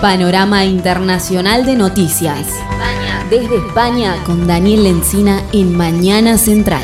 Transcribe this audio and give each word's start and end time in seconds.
Panorama 0.00 0.64
Internacional 0.66 1.64
de 1.64 1.74
Noticias. 1.74 2.46
Desde 3.30 3.56
España 3.56 4.16
con 4.24 4.46
Daniel 4.46 4.84
Lencina 4.84 5.42
en 5.52 5.74
Mañana 5.74 6.36
Central. 6.36 6.82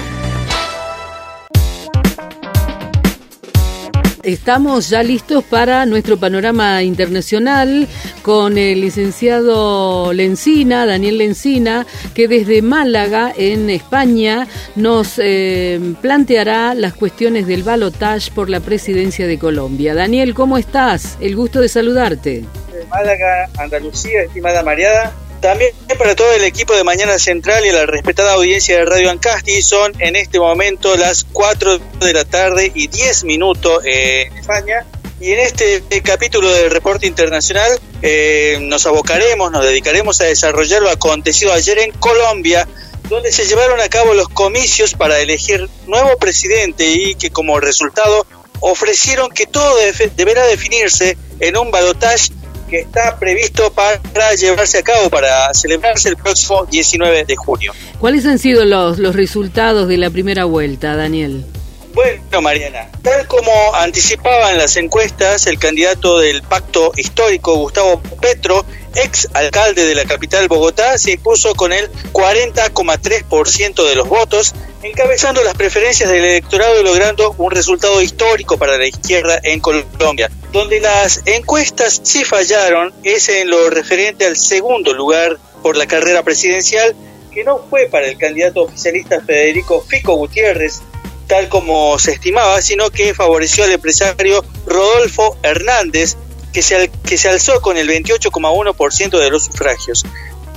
Estamos 4.23 4.89
ya 4.89 5.03
listos 5.03 5.45
para 5.45 5.85
nuestro 5.85 6.17
panorama 6.17 6.83
internacional 6.83 7.87
con 8.23 8.57
el 8.57 8.81
licenciado 8.81 10.13
Lencina, 10.13 10.87
Daniel 10.87 11.19
Lencina, 11.19 11.87
que 12.15 12.29
desde 12.29 12.63
Málaga, 12.63 13.33
en 13.37 13.69
España, 13.69 14.47
nos 14.75 15.15
eh, 15.19 15.95
planteará 16.01 16.75
las 16.75 16.95
cuestiones 16.95 17.47
del 17.47 17.63
balotage 17.63 18.31
por 18.33 18.49
la 18.49 18.61
presidencia 18.61 19.27
de 19.27 19.39
Colombia. 19.39 19.95
Daniel, 19.95 20.35
¿cómo 20.35 20.57
estás? 20.57 21.19
El 21.21 21.37
gusto 21.37 21.61
de 21.61 21.69
saludarte. 21.69 22.45
Málaga, 22.93 23.49
Andalucía, 23.57 24.23
estimada 24.23 24.63
Mariada. 24.63 25.15
También 25.41 25.73
para 25.99 26.15
todo 26.15 26.31
el 26.35 26.45
equipo 26.45 26.75
de 26.75 26.85
Mañana 26.85 27.19
Central 27.19 27.65
y 27.65 27.73
la 27.73 27.87
respetada 27.87 28.35
audiencia 28.35 28.77
de 28.77 28.85
Radio 28.85 29.11
Ancasti, 29.11 29.63
son 29.63 29.93
en 29.99 30.15
este 30.15 30.39
momento 30.39 30.95
las 30.97 31.25
4 31.33 31.79
de 31.79 32.13
la 32.13 32.25
tarde 32.27 32.71
y 32.75 32.89
10 32.89 33.25
minutos 33.25 33.83
en 33.87 34.37
España. 34.37 34.85
Y 35.21 35.33
en 35.33 35.41
este 35.41 35.83
capítulo 36.03 36.53
del 36.53 36.71
reporte 36.71 37.07
internacional 37.07 37.81
eh, 38.03 38.59
nos 38.61 38.85
abocaremos, 38.87 39.51
nos 39.51 39.65
dedicaremos 39.65 40.21
a 40.21 40.25
desarrollar 40.25 40.83
lo 40.83 40.91
acontecido 40.91 41.53
ayer 41.53 41.79
en 41.79 41.93
Colombia, 41.93 42.69
donde 43.09 43.33
se 43.33 43.47
llevaron 43.47 43.81
a 43.81 43.89
cabo 43.89 44.13
los 44.13 44.29
comicios 44.29 44.93
para 44.95 45.19
elegir 45.19 45.67
nuevo 45.87 46.19
presidente 46.19 46.87
y 46.89 47.15
que 47.15 47.31
como 47.31 47.59
resultado 47.59 48.27
ofrecieron 48.61 49.31
que 49.31 49.47
todo 49.47 49.77
deberá 50.15 50.47
definirse 50.47 51.17
en 51.41 51.57
un 51.57 51.71
balotaje 51.71 52.33
que 52.73 52.81
está 52.81 53.19
previsto 53.19 53.71
para 53.71 54.35
llevarse 54.35 54.79
a 54.79 54.83
cabo, 54.83 55.11
para 55.11 55.53
celebrarse 55.53 56.09
el 56.09 56.17
próximo 56.17 56.65
19 56.65 57.27
de 57.27 57.37
junio. 57.37 57.75
¿Cuáles 58.01 58.25
han 58.25 58.39
sido 58.39 58.65
los, 58.65 58.99
los 58.99 59.15
resultados 59.15 59.89
de 59.89 59.99
la 59.99 60.09
primera 60.09 60.47
vuelta, 60.47 60.97
Daniel? 60.97 61.45
Bueno, 61.93 62.41
Mariana, 62.41 62.89
tal 63.03 63.27
como 63.27 63.53
anticipaban 63.75 64.57
las 64.57 64.79
encuestas, 64.79 65.47
el 65.47 65.59
candidato 65.59 66.19
del 66.19 66.41
pacto 66.41 66.93
histórico, 66.97 67.57
Gustavo 67.57 68.01
Petro, 68.23 68.65
ex 68.95 69.29
alcalde 69.35 69.85
de 69.85 69.95
la 69.95 70.07
capital 70.07 70.49
Bogotá, 70.49 70.97
se 70.97 71.13
impuso 71.13 71.55
con 71.55 71.75
el 71.75 71.93
40,3% 72.13 73.87
de 73.87 73.95
los 73.97 74.09
votos, 74.09 74.55
encabezando 74.83 75.45
las 75.45 75.55
preferencias 75.55 76.09
del 76.09 76.25
electorado 76.25 76.81
y 76.81 76.85
logrando 76.85 77.35
un 77.37 77.51
resultado 77.51 78.01
histórico 78.01 78.57
para 78.57 78.79
la 78.79 78.87
izquierda 78.87 79.39
en 79.43 79.61
Colombia. 79.61 80.31
Donde 80.53 80.81
las 80.81 81.23
encuestas 81.25 82.01
sí 82.03 82.25
fallaron 82.25 82.93
es 83.05 83.31
en 83.31 83.49
lo 83.49 83.71
referente 83.71 84.27
al 84.27 84.37
segundo 84.37 84.93
lugar 84.93 85.39
por 85.63 85.79
la 85.79 85.87
carrera 85.87 86.23
presidencial, 86.23 86.95
que 87.33 87.43
no 87.43 87.65
fue 87.71 87.87
para 87.87 88.07
el 88.07 88.19
candidato 88.19 88.65
oficialista 88.65 89.23
Federico 89.23 89.81
Fico 89.81 90.15
Gutiérrez, 90.15 90.83
tal 91.27 91.49
como 91.49 91.99
se 91.99 92.13
estimaba, 92.13 92.61
sino 92.61 92.91
que 92.91 93.15
favoreció 93.15 93.65
al 93.65 93.73
empresario 93.73 94.45
Rodolfo 94.67 95.39
Hernández, 95.43 96.17
que 96.53 96.61
se, 96.61 96.91
que 97.09 97.17
se 97.17 97.31
alzó 97.31 97.63
con 97.63 97.79
el 97.79 97.89
28,1% 97.89 99.19
de 99.19 99.31
los 99.31 99.45
sufragios. 99.45 100.05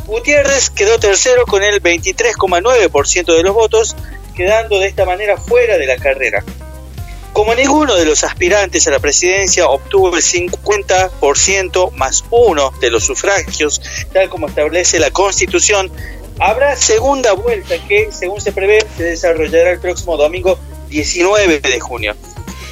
Gutiérrez 0.07 0.71
quedó 0.71 0.99
tercero 0.99 1.45
con 1.45 1.63
el 1.63 1.81
23,9% 1.81 3.33
de 3.33 3.43
los 3.43 3.53
votos, 3.53 3.95
quedando 4.35 4.77
de 4.79 4.87
esta 4.87 5.05
manera 5.05 5.37
fuera 5.37 5.77
de 5.77 5.85
la 5.85 5.95
carrera. 5.95 6.43
Como 7.35 7.53
ninguno 7.53 7.95
de 7.95 8.05
los 8.05 8.23
aspirantes 8.23 8.87
a 8.87 8.91
la 8.91 8.99
presidencia 8.99 9.67
obtuvo 9.67 10.15
el 10.15 10.23
50% 10.23 11.91
más 11.91 12.23
uno 12.31 12.71
de 12.79 12.89
los 12.89 13.03
sufragios, 13.03 13.81
tal 14.13 14.29
como 14.29 14.47
establece 14.47 14.99
la 14.99 15.11
Constitución, 15.11 15.91
Habrá 16.39 16.75
segunda 16.75 17.33
vuelta 17.33 17.75
que, 17.87 18.09
según 18.11 18.41
se 18.41 18.51
prevé, 18.51 18.85
se 18.97 19.03
desarrollará 19.03 19.71
el 19.71 19.79
próximo 19.79 20.17
domingo 20.17 20.59
19 20.89 21.59
de 21.59 21.79
junio. 21.79 22.15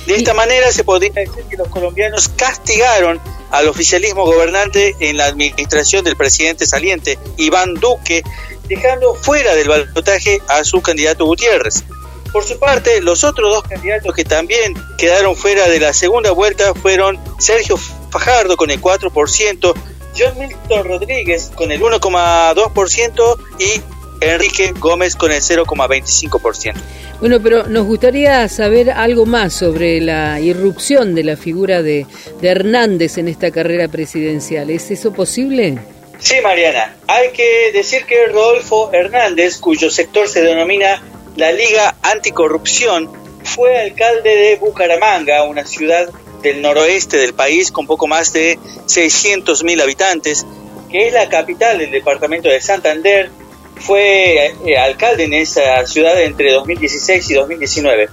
De 0.06 0.16
esta 0.16 0.34
manera 0.34 0.70
se 0.74 0.84
podría 0.84 1.14
decir 1.14 1.46
que 1.50 1.56
los 1.56 1.70
colombianos 1.70 2.28
castigaron 2.28 3.22
al 3.52 3.70
oficialismo 3.70 4.26
gobernante 4.26 4.96
en 5.00 5.16
la 5.16 5.28
administración 5.28 6.04
del 6.04 6.18
presidente 6.18 6.66
saliente, 6.66 7.18
Iván 7.38 7.76
Duque, 7.76 8.24
dejando 8.68 9.16
fuera 9.16 9.56
del 9.56 9.70
balotaje 9.70 10.42
a 10.50 10.66
su 10.66 10.82
candidato 10.82 11.26
Gutiérrez. 11.26 11.86
Por 12.34 12.44
su 12.44 12.58
parte, 12.58 13.00
los 13.00 13.24
otros 13.24 13.54
dos 13.54 13.64
candidatos 13.64 14.12
que 14.16 14.24
también 14.26 14.74
quedaron 14.98 15.36
fuera 15.36 15.70
de 15.70 15.80
la 15.80 15.94
segunda 15.94 16.32
vuelta 16.32 16.74
fueron 16.74 17.20
Sergio 17.38 17.78
Fajardo 17.78 18.58
con 18.58 18.72
el 18.72 18.82
4%, 18.82 19.74
John 20.18 20.40
Milton 20.40 20.84
Rodríguez 20.84 21.52
con 21.54 21.72
el 21.72 21.80
1,2% 21.80 23.38
y 23.60 23.82
Enrique 24.20 24.74
Gómez 24.80 25.16
con 25.16 25.32
el 25.32 25.42
0,25%. 25.42 26.74
Bueno, 27.20 27.40
pero 27.40 27.68
nos 27.68 27.86
gustaría 27.86 28.48
saber 28.50 28.90
algo 28.90 29.28
más 29.28 29.54
sobre 29.54 30.02
la 30.02 30.40
irrupción 30.40 31.14
de 31.14 31.24
la 31.24 31.38
figura 31.38 31.84
de, 31.84 32.08
de, 32.42 32.48
Hernández 32.50 33.20
en 33.20 33.28
esta 33.28 33.52
carrera 33.52 33.88
presidencial. 33.90 34.72
¿Es 34.72 34.90
eso 34.90 35.14
posible? 35.14 35.78
Sí, 36.18 36.36
Mariana. 36.42 36.96
Hay 37.08 37.32
que 37.32 37.72
decir 37.72 38.06
que 38.06 38.26
Rodolfo 38.26 38.92
Hernández, 38.92 39.60
cuyo 39.60 39.92
sector 39.92 40.28
se 40.28 40.42
denomina 40.42 41.02
la 41.36 41.52
Liga 41.52 41.96
Anticorrupción, 42.02 43.10
fue 43.44 43.78
alcalde 43.78 44.36
de 44.36 44.56
Bucaramanga, 44.56 45.44
una 45.44 45.66
ciudad 45.66 46.10
del 46.42 46.62
noroeste 46.62 47.18
del 47.18 47.34
país 47.34 47.72
con 47.72 47.88
poco 47.88 48.08
más 48.08 48.34
de 48.34 48.58
600.000 48.88 49.82
habitantes, 49.82 50.46
que 50.90 51.08
es 51.08 51.14
la 51.14 51.30
capital 51.30 51.80
del 51.80 51.92
departamento 51.92 52.50
de 52.50 52.62
Santander. 52.62 53.32
Fue 53.76 54.54
eh, 54.66 54.78
alcalde 54.78 55.24
en 55.24 55.34
esa 55.34 55.86
ciudad 55.88 56.22
entre 56.22 56.52
2016 56.52 57.30
y 57.30 57.34
2019. 57.34 58.10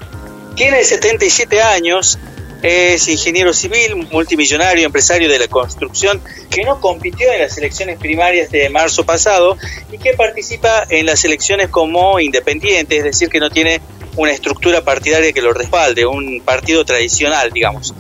Tiene 0.57 0.83
77 0.83 1.61
años, 1.61 2.19
es 2.63 3.09
ingeniero 3.09 3.53
civil, 3.53 3.97
multimillonario, 4.11 4.87
empresario 4.87 5.29
de 5.29 5.39
la 5.39 5.49
construcción, 5.49 6.23
que 6.51 6.65
no 6.65 6.81
compitió 6.81 7.33
en 7.33 7.41
las 7.41 7.57
elecciones 7.59 7.99
primarias 7.99 8.51
de 8.51 8.69
marzo 8.69 9.05
pasado 9.05 9.57
y 9.91 9.99
que 9.99 10.15
participa 10.15 10.85
en 10.89 11.07
las 11.07 11.25
elecciones 11.25 11.69
como 11.69 12.21
independiente, 12.21 12.99
es 12.99 13.05
decir, 13.05 13.29
que 13.29 13.41
no 13.41 13.51
tiene 13.51 13.81
una 14.17 14.33
estructura 14.33 14.83
partidaria 14.83 15.33
que 15.33 15.41
lo 15.41 15.53
respalde, 15.53 16.05
un 16.05 16.43
partido 16.45 16.85
tradicional, 16.85 17.51
digamos 17.53 17.95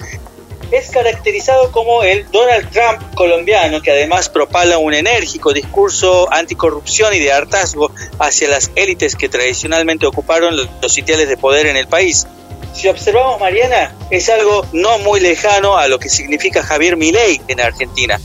es 0.70 0.90
caracterizado 0.90 1.72
como 1.72 2.02
el 2.02 2.30
Donald 2.30 2.70
Trump 2.70 3.14
colombiano, 3.14 3.82
que 3.82 3.90
además 3.90 4.28
propala 4.28 4.78
un 4.78 4.94
enérgico 4.94 5.52
discurso 5.52 6.32
anticorrupción 6.32 7.12
y 7.14 7.18
de 7.18 7.32
hartazgo 7.32 7.90
hacia 8.18 8.48
las 8.48 8.70
élites 8.76 9.16
que 9.16 9.28
tradicionalmente 9.28 10.06
ocuparon 10.06 10.56
los 10.56 10.92
sitiales 10.92 11.28
de 11.28 11.36
poder 11.36 11.66
en 11.66 11.76
el 11.76 11.88
país. 11.88 12.26
Si 12.74 12.88
observamos, 12.88 13.40
Mariana, 13.40 13.94
es 14.10 14.28
algo 14.28 14.66
no 14.72 14.98
muy 14.98 15.20
lejano 15.20 15.76
a 15.76 15.88
lo 15.88 15.98
que 15.98 16.08
significa 16.08 16.62
Javier 16.62 16.96
Milei 16.96 17.40
en 17.48 17.60
Argentina. 17.60 18.20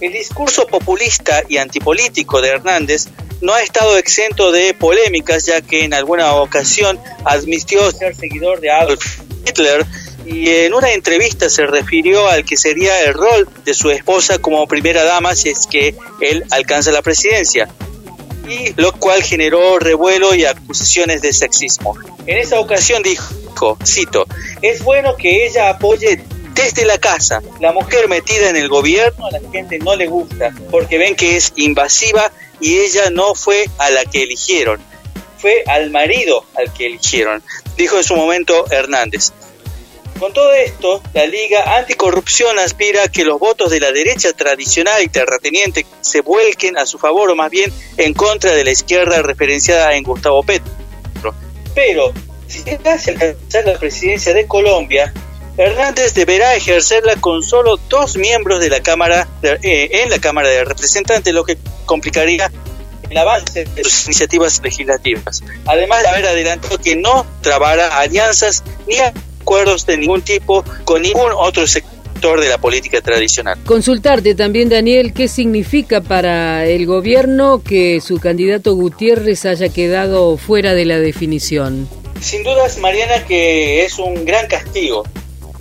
El 0.00 0.12
discurso 0.12 0.66
populista 0.66 1.42
y 1.48 1.56
antipolítico 1.56 2.40
de 2.40 2.50
Hernández 2.50 3.06
no 3.40 3.54
ha 3.54 3.62
estado 3.62 3.96
exento 3.98 4.52
de 4.52 4.74
polémicas, 4.74 5.46
ya 5.46 5.60
que 5.60 5.84
en 5.84 5.94
alguna 5.94 6.34
ocasión 6.34 7.00
admitió 7.24 7.90
ser 7.90 8.14
seguidor 8.14 8.60
de 8.60 8.70
Adolf 8.70 9.20
Hitler 9.46 9.86
y 10.26 10.50
en 10.50 10.74
una 10.74 10.92
entrevista 10.92 11.48
se 11.48 11.66
refirió 11.66 12.28
al 12.28 12.44
que 12.44 12.56
sería 12.56 13.02
el 13.04 13.14
rol 13.14 13.48
de 13.64 13.72
su 13.72 13.90
esposa 13.90 14.38
como 14.38 14.66
primera 14.66 15.02
dama 15.02 15.34
si 15.34 15.48
es 15.48 15.66
que 15.66 15.94
él 16.20 16.44
alcanza 16.50 16.92
la 16.92 17.00
presidencia, 17.00 17.68
y 18.46 18.72
lo 18.76 18.92
cual 18.92 19.22
generó 19.22 19.78
revuelo 19.78 20.34
y 20.34 20.44
acusaciones 20.44 21.22
de 21.22 21.32
sexismo. 21.32 21.96
En 22.26 22.38
esa 22.38 22.60
ocasión 22.60 23.02
dijo, 23.02 23.32
cito, 23.84 24.26
es 24.62 24.82
bueno 24.82 25.16
que 25.16 25.46
ella 25.46 25.70
apoye 25.70 26.22
desde 26.54 26.84
la 26.84 26.98
casa. 26.98 27.40
La 27.60 27.72
mujer 27.72 28.08
metida 28.08 28.50
en 28.50 28.56
el 28.56 28.68
gobierno 28.68 29.26
a 29.26 29.30
la 29.30 29.40
gente 29.50 29.78
no 29.78 29.94
le 29.94 30.06
gusta 30.06 30.52
porque 30.70 30.98
ven 30.98 31.14
que 31.14 31.36
es 31.36 31.52
invasiva 31.56 32.32
y 32.60 32.78
ella 32.78 33.10
no 33.10 33.34
fue 33.34 33.68
a 33.78 33.90
la 33.90 34.04
que 34.04 34.24
eligieron, 34.24 34.80
fue 35.38 35.62
al 35.66 35.90
marido 35.90 36.44
al 36.56 36.72
que 36.72 36.86
eligieron, 36.86 37.42
dijo 37.76 37.96
en 37.96 38.04
su 38.04 38.16
momento 38.16 38.64
Hernández. 38.70 39.32
Con 40.18 40.32
todo 40.32 40.52
esto, 40.52 41.00
la 41.14 41.26
Liga 41.26 41.76
Anticorrupción 41.78 42.58
aspira 42.58 43.04
a 43.04 43.08
que 43.08 43.24
los 43.24 43.38
votos 43.38 43.70
de 43.70 43.78
la 43.78 43.92
derecha 43.92 44.32
tradicional 44.32 45.00
y 45.00 45.08
terrateniente 45.08 45.86
se 46.00 46.22
vuelquen 46.22 46.76
a 46.76 46.86
su 46.86 46.98
favor 46.98 47.30
o 47.30 47.36
más 47.36 47.50
bien 47.52 47.72
en 47.96 48.14
contra 48.14 48.52
de 48.52 48.64
la 48.64 48.72
izquierda 48.72 49.22
referenciada 49.22 49.94
en 49.94 50.02
Gustavo 50.02 50.42
Petro. 50.42 50.72
Pero, 51.72 52.12
si 52.48 52.60
se 52.60 52.80
hace 52.88 53.12
alcanzar 53.12 53.66
la 53.66 53.78
presidencia 53.78 54.34
de 54.34 54.46
Colombia, 54.46 55.12
Hernández 55.56 56.14
deberá 56.14 56.54
ejercerla 56.54 57.16
con 57.16 57.42
solo 57.42 57.78
dos 57.88 58.16
miembros 58.16 58.60
de 58.60 58.70
la 58.70 58.80
Cámara 58.80 59.28
eh, 59.42 59.88
en 59.92 60.10
la 60.10 60.18
Cámara 60.18 60.48
de 60.48 60.64
Representantes, 60.64 61.34
lo 61.34 61.44
que 61.44 61.58
complicaría 61.84 62.50
el 63.10 63.16
avance 63.16 63.64
de 63.64 63.84
sus 63.84 64.06
iniciativas 64.06 64.60
legislativas. 64.62 65.42
Además 65.66 66.02
de 66.02 66.08
haber 66.08 66.26
adelantado 66.26 66.78
que 66.78 66.94
no 66.96 67.26
trabará 67.40 67.98
alianzas 67.98 68.62
ni 68.86 68.98
acuerdos 68.98 69.86
de 69.86 69.96
ningún 69.96 70.22
tipo 70.22 70.64
con 70.84 71.02
ningún 71.02 71.32
otro 71.36 71.66
sector 71.66 72.40
de 72.40 72.48
la 72.48 72.58
política 72.58 73.00
tradicional. 73.00 73.58
Consultarte 73.64 74.34
también, 74.34 74.68
Daniel, 74.68 75.12
qué 75.12 75.28
significa 75.28 76.00
para 76.00 76.66
el 76.66 76.86
gobierno 76.86 77.62
que 77.62 78.00
su 78.00 78.18
candidato 78.18 78.74
Gutiérrez 78.74 79.44
haya 79.44 79.68
quedado 79.70 80.36
fuera 80.36 80.74
de 80.74 80.84
la 80.84 80.98
definición. 80.98 81.88
Sin 82.20 82.42
dudas, 82.42 82.78
Mariana, 82.78 83.24
que 83.24 83.84
es 83.84 83.98
un 83.98 84.24
gran 84.24 84.46
castigo. 84.48 85.04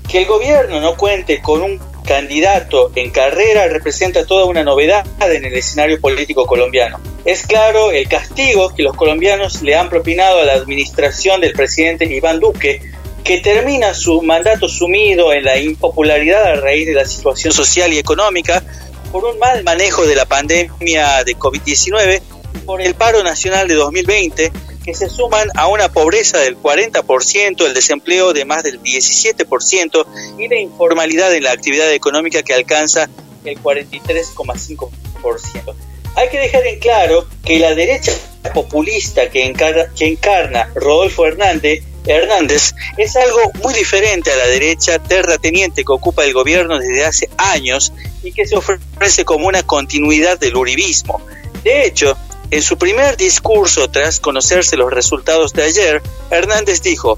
Que 0.10 0.20
el 0.20 0.26
gobierno 0.26 0.80
no 0.80 0.96
cuente 0.98 1.42
con 1.42 1.62
un 1.62 1.80
candidato 2.06 2.92
en 2.96 3.12
carrera 3.12 3.68
representa 3.68 4.26
toda 4.26 4.46
una 4.46 4.64
novedad 4.64 5.06
en 5.22 5.44
el 5.44 5.54
escenario 5.54 6.00
político 6.00 6.46
colombiano. 6.46 7.00
Es 7.26 7.46
claro 7.46 7.92
el 7.92 8.08
castigo 8.08 8.74
que 8.74 8.84
los 8.84 8.96
colombianos 8.96 9.62
le 9.62 9.76
han 9.76 9.90
propinado 9.90 10.40
a 10.40 10.46
la 10.46 10.54
administración 10.54 11.42
del 11.42 11.52
presidente 11.52 12.06
Iván 12.06 12.40
Duque, 12.40 12.82
que 13.24 13.42
termina 13.42 13.94
su 13.94 14.22
mandato 14.22 14.70
sumido 14.70 15.34
en 15.34 15.44
la 15.44 15.60
impopularidad 15.60 16.46
a 16.46 16.56
raíz 16.56 16.88
de 16.88 16.94
la 16.94 17.06
situación 17.06 17.52
social 17.52 17.94
y 17.94 17.98
económica 17.98 18.64
por 19.12 19.26
un 19.26 19.38
mal 19.38 19.64
manejo 19.66 20.06
de 20.06 20.16
la 20.16 20.26
pandemia 20.26 21.24
de 21.26 21.36
COVID-19, 21.36 22.22
por 22.66 22.82
el 22.82 22.96
paro 22.96 23.22
nacional 23.24 23.68
de 23.68 23.76
2020 23.76 24.52
que 24.88 24.94
se 24.94 25.10
suman 25.10 25.50
a 25.56 25.68
una 25.68 25.92
pobreza 25.92 26.38
del 26.38 26.58
40%, 26.58 27.66
el 27.66 27.74
desempleo 27.74 28.32
de 28.32 28.46
más 28.46 28.64
del 28.64 28.82
17% 28.82 30.06
y 30.40 30.48
la 30.48 30.56
informalidad 30.56 31.36
en 31.36 31.44
la 31.44 31.52
actividad 31.52 31.92
económica 31.92 32.42
que 32.42 32.54
alcanza 32.54 33.10
el 33.44 33.62
43,5%. 33.62 35.76
Hay 36.16 36.30
que 36.30 36.40
dejar 36.40 36.66
en 36.66 36.80
claro 36.80 37.28
que 37.44 37.60
la 37.60 37.76
derecha 37.76 38.14
populista 38.54 39.30
que 39.30 39.46
encarna, 39.46 39.92
que 39.94 40.08
encarna 40.08 40.72
Rodolfo 40.74 41.26
Hernández, 41.26 41.84
Hernández 42.06 42.74
es 42.96 43.18
algo 43.18 43.52
muy 43.62 43.74
diferente 43.74 44.32
a 44.32 44.38
la 44.38 44.48
derecha 44.48 45.00
terrateniente 45.00 45.84
que 45.84 45.92
ocupa 45.92 46.24
el 46.24 46.32
gobierno 46.32 46.80
desde 46.80 47.04
hace 47.04 47.30
años 47.38 47.92
y 48.24 48.32
que 48.32 48.48
se 48.48 48.56
ofrece 48.56 49.26
como 49.26 49.48
una 49.48 49.64
continuidad 49.64 50.40
del 50.40 50.56
uribismo. 50.56 51.22
De 51.66 51.86
hecho, 51.86 52.18
en 52.50 52.62
su 52.62 52.78
primer 52.78 53.18
discurso, 53.18 53.90
tras 53.90 54.20
conocerse 54.20 54.78
los 54.78 54.92
resultados 54.92 55.54
de 55.54 55.64
ayer, 55.64 56.02
Hernández 56.30 56.82
dijo, 56.82 57.18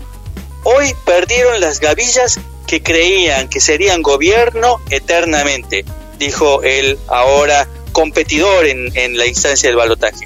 hoy 0.64 0.96
perdieron 1.06 1.60
las 1.60 1.80
gavillas 1.80 2.40
que 2.66 2.82
creían 2.82 3.48
que 3.48 3.60
serían 3.60 4.02
gobierno 4.02 4.80
eternamente, 4.90 5.86
dijo 6.18 6.62
el 6.64 6.98
ahora 7.08 7.68
competidor 7.92 8.66
en, 8.66 9.18
la 9.18 9.26
instancia 9.26 9.70
del 9.70 9.76
balotaje. 9.76 10.26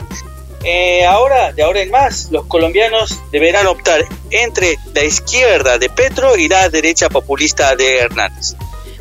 Eh, 0.65 1.05
ahora, 1.05 1.51
de 1.51 1.63
ahora 1.63 1.81
en 1.81 1.91
más, 1.91 2.29
los 2.31 2.45
colombianos 2.45 3.19
deberán 3.31 3.67
optar 3.67 4.05
entre 4.29 4.77
la 4.93 5.03
izquierda 5.03 5.77
de 5.77 5.89
Petro 5.89 6.37
y 6.37 6.47
la 6.47 6.69
derecha 6.69 7.09
populista 7.09 7.75
de 7.75 7.97
Hernández. 7.97 8.55